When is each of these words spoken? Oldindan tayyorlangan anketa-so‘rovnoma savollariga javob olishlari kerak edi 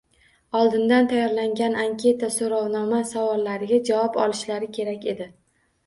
Oldindan 0.59 1.09
tayyorlangan 1.11 1.77
anketa-so‘rovnoma 1.85 3.05
savollariga 3.13 3.83
javob 3.95 4.21
olishlari 4.27 4.77
kerak 4.81 5.11
edi 5.17 5.35